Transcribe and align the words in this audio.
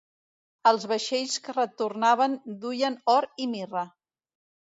El 0.69 0.79
vaixells 0.91 1.35
que 1.47 1.55
retornaven 1.57 2.39
duien 2.63 2.97
or 3.17 3.27
i 3.45 3.49
mirra. 3.55 3.87